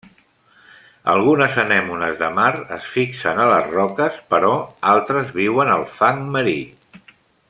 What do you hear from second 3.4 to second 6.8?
a les roques, però altres viuen al fang marí.